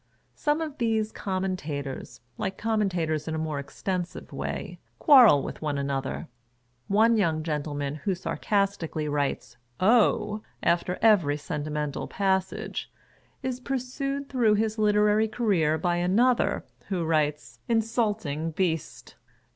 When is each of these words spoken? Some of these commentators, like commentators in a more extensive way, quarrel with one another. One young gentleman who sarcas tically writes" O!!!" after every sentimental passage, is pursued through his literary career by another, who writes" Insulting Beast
Some 0.33 0.61
of 0.61 0.79
these 0.79 1.11
commentators, 1.11 2.21
like 2.39 2.57
commentators 2.57 3.27
in 3.27 3.35
a 3.35 3.37
more 3.37 3.59
extensive 3.59 4.33
way, 4.33 4.79
quarrel 4.97 5.43
with 5.43 5.61
one 5.61 5.77
another. 5.77 6.27
One 6.87 7.17
young 7.17 7.43
gentleman 7.43 7.97
who 7.97 8.15
sarcas 8.15 8.79
tically 8.79 9.07
writes" 9.07 9.57
O!!!" 9.99 10.41
after 10.73 10.97
every 11.03 11.37
sentimental 11.37 12.07
passage, 12.07 12.91
is 13.43 13.59
pursued 13.59 14.27
through 14.27 14.55
his 14.55 14.79
literary 14.79 15.27
career 15.27 15.77
by 15.77 15.97
another, 15.97 16.65
who 16.87 17.03
writes" 17.05 17.59
Insulting 17.69 18.49
Beast 18.49 19.17